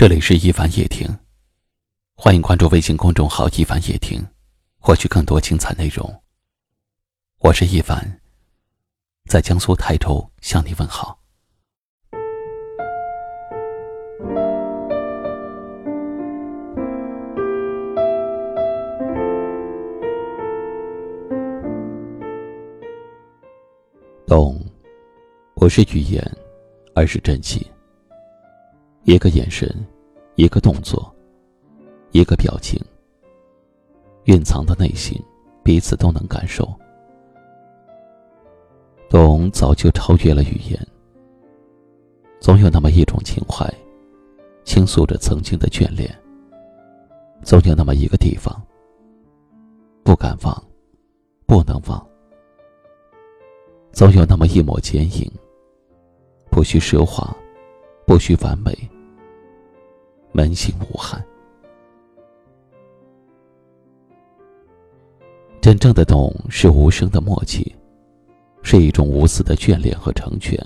[0.00, 1.08] 这里是一凡夜听，
[2.14, 4.24] 欢迎关注微信公众号“一凡夜听”，
[4.78, 6.22] 获取更多精彩内容。
[7.40, 8.20] 我是一凡，
[9.28, 11.18] 在江苏泰州向你问好。
[24.28, 24.64] 懂，
[25.56, 26.24] 不是语言，
[26.94, 27.60] 而是真心。
[29.08, 29.66] 一个眼神，
[30.34, 31.10] 一个动作，
[32.10, 32.78] 一个表情，
[34.24, 35.18] 蕴藏的内心，
[35.62, 36.68] 彼此都能感受。
[39.08, 40.78] 懂早就超越了语言。
[42.38, 43.66] 总有那么一种情怀，
[44.62, 46.14] 倾诉着曾经的眷恋。
[47.42, 48.62] 总有那么一个地方，
[50.02, 50.62] 不敢忘，
[51.46, 52.06] 不能忘。
[53.90, 55.32] 总有那么一抹剪影，
[56.50, 57.34] 不需奢华，
[58.06, 58.76] 不需完美。
[60.38, 61.20] 门心无憾。
[65.60, 67.74] 真正的懂是无声的默契，
[68.62, 70.56] 是一种无私的眷恋和成全。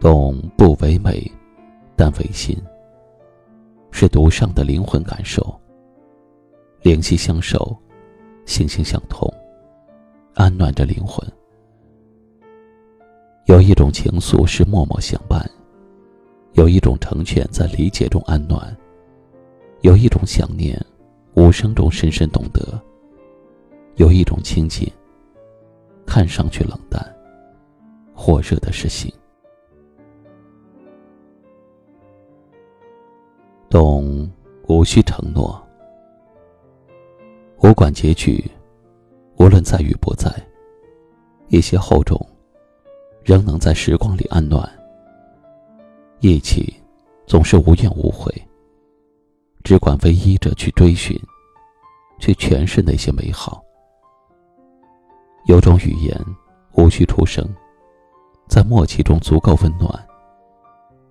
[0.00, 1.30] 懂不唯美，
[1.94, 2.56] 但唯心。
[3.90, 5.44] 是独上的灵魂感受。
[6.80, 7.76] 灵犀相守，
[8.46, 9.30] 心心相通，
[10.32, 11.22] 安暖着灵魂。
[13.44, 15.57] 有一种情愫是默默相伴。
[16.52, 18.76] 有一种成全在理解中安暖，
[19.82, 20.80] 有一种想念，
[21.34, 22.80] 无声中深深懂得。
[23.96, 24.88] 有一种亲近，
[26.06, 27.04] 看上去冷淡，
[28.14, 29.12] 火热的是心。
[33.68, 34.30] 懂，
[34.68, 35.60] 无需承诺，
[37.62, 38.44] 无管结局，
[39.36, 40.32] 无论在与不在，
[41.48, 42.18] 一些厚重，
[43.24, 44.77] 仍能在时光里安暖。
[46.20, 46.74] 一起，
[47.26, 48.32] 总是无怨无悔。
[49.62, 51.16] 只管唯一着去追寻，
[52.18, 53.62] 去诠释那些美好。
[55.46, 56.18] 有种语言，
[56.72, 57.46] 无需出声，
[58.48, 59.92] 在默契中足够温暖。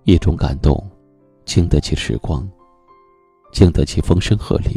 [0.04, 0.82] 一种感动，
[1.44, 2.46] 经得起时光，
[3.52, 4.74] 经得起风声鹤唳，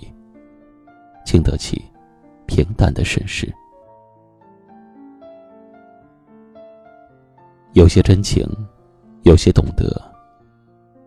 [1.25, 1.81] 经得起
[2.45, 3.51] 平淡的审视。
[7.73, 8.45] 有些真情，
[9.23, 10.10] 有些懂得。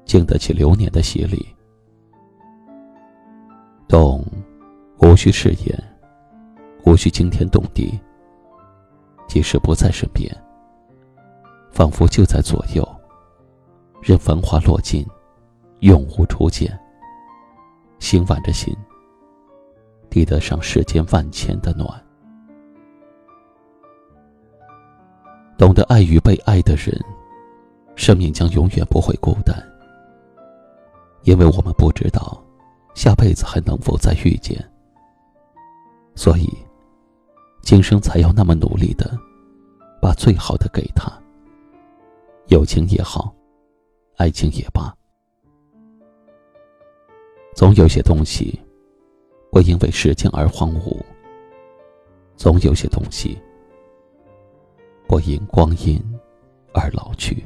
[0.04, 1.46] 经得起流年的洗礼，
[3.88, 4.24] 懂，
[4.98, 5.84] 无需誓言，
[6.84, 7.98] 无需惊天动地。
[9.26, 10.30] 即使不在身边，
[11.70, 12.86] 仿佛就在左右。
[14.02, 15.04] 任繁华落尽，
[15.80, 16.78] 永无初见。
[17.98, 18.76] 心挽着心，
[20.10, 21.88] 抵得上世间万千的暖。
[25.56, 26.94] 懂得爱与被爱的人，
[27.96, 29.56] 生命将永远不会孤单。
[31.24, 32.42] 因为我们不知道
[32.94, 34.62] 下辈子还能否再遇见，
[36.14, 36.48] 所以
[37.62, 39.18] 今生才要那么努力的
[40.00, 41.10] 把最好的给他。
[42.48, 43.34] 友情也好，
[44.16, 44.94] 爱情也罢，
[47.54, 48.60] 总有些东西
[49.50, 51.00] 会因为时间而荒芜，
[52.36, 53.40] 总有些东西
[55.08, 55.98] 会因光阴
[56.74, 57.42] 而老去。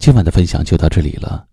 [0.00, 1.46] 今晚的分享就到这里了，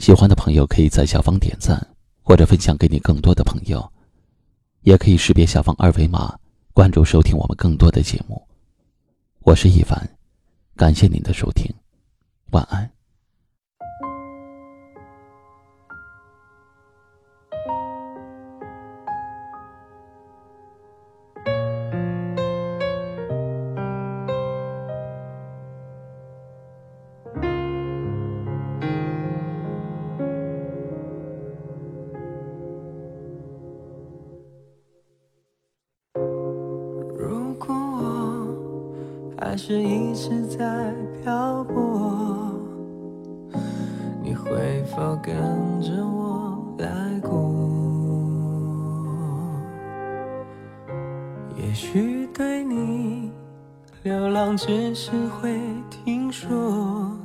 [0.00, 1.80] 喜欢的朋友可以在下方点赞
[2.24, 3.88] 或者分享给你更多的朋友，
[4.80, 6.36] 也可以识别下方二维码
[6.74, 8.44] 关注收听我们更多的节目。
[9.42, 10.10] 我是一凡，
[10.74, 11.72] 感谢您的收听，
[12.50, 12.97] 晚安。
[39.40, 40.92] 还是一直在
[41.22, 42.52] 漂泊，
[44.20, 45.34] 你会否跟
[45.80, 47.38] 着我来过？
[51.56, 53.30] 也许对你
[54.02, 55.56] 流浪只是会
[55.88, 57.16] 听说，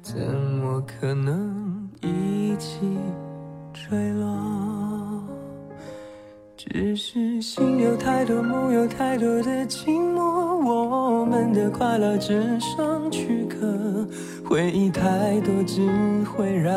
[0.00, 2.98] 怎么可能一起
[3.72, 4.85] 坠落？
[6.72, 10.20] 只是心有太多，梦有太多的寂寞。
[10.66, 14.06] 我们的快乐只剩躯壳，
[14.44, 15.88] 回忆太多只
[16.24, 16.74] 会让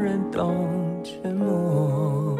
[0.00, 0.54] 人懂
[1.04, 2.38] 沉默。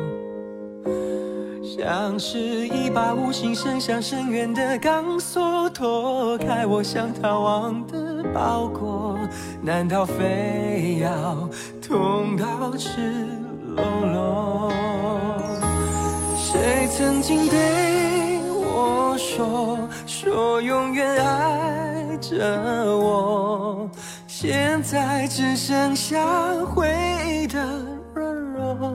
[1.62, 9.19] 像是一把无形伸向深渊的钢索，脱开我想逃亡的包裹。
[9.60, 11.48] 难道非要
[11.87, 13.00] 痛到赤
[13.75, 14.72] 裸裸？
[16.52, 17.56] 谁曾经对
[18.50, 22.44] 我说，说永远爱着
[22.94, 23.88] 我？
[24.26, 26.22] 现在只剩下
[26.62, 26.94] 回
[27.26, 27.58] 忆的
[28.12, 28.94] 软弱。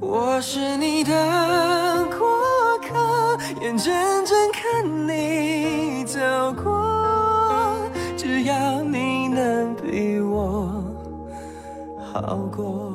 [0.00, 1.12] 我是你的
[2.18, 2.28] 过
[2.80, 3.94] 客，眼睁
[4.26, 6.18] 睁看你走
[6.60, 7.78] 过，
[8.16, 10.84] 只要你能比我
[12.12, 12.89] 好过。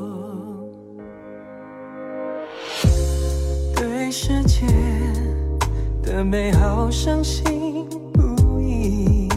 [6.15, 7.43] 的美好相信
[8.13, 9.27] 不疑，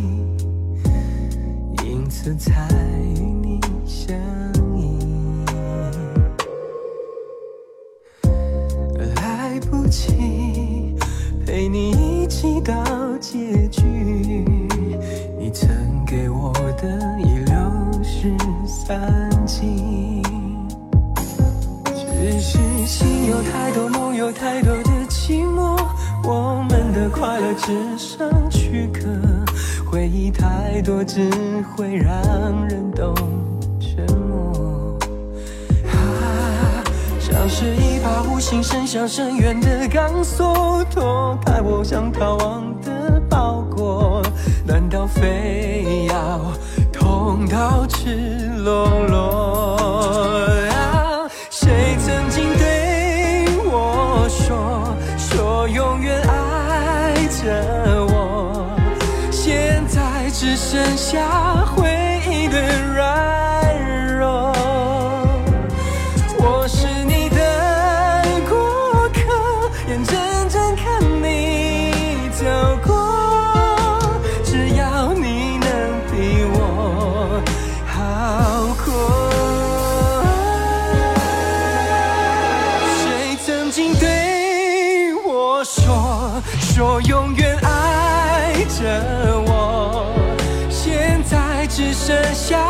[1.85, 2.69] 因此才
[3.17, 4.17] 与你相。
[4.77, 4.97] 依。
[9.17, 10.95] 来不及
[11.45, 12.73] 陪你一起到
[13.19, 13.83] 结局，
[15.37, 15.69] 你曾
[16.07, 17.57] 给我的已流
[18.05, 18.33] 失
[18.69, 20.23] 散尽。
[21.93, 25.58] 只是心有太多，梦有太多的情，
[26.93, 29.09] 的快乐只剩躯壳，
[29.91, 31.31] 回忆太多只
[31.77, 33.15] 会让人懂
[33.81, 34.99] 沉默。
[35.87, 36.85] 啊，
[37.21, 37.99] 像是一。
[38.01, 44.23] 把无形伸向深渊的钢索，脱开我想逃亡的包裹，
[44.65, 46.41] 难道非要
[46.93, 49.68] 痛到赤裸裸？
[60.41, 61.68] 只剩下
[92.09, 92.68] 剩下